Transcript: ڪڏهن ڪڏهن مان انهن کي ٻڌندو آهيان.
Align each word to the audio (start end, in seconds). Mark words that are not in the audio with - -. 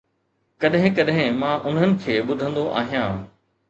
ڪڏهن 0.65 0.95
ڪڏهن 1.01 1.37
مان 1.43 1.53
انهن 1.71 1.97
کي 2.03 2.19
ٻڌندو 2.29 2.69
آهيان. 2.83 3.27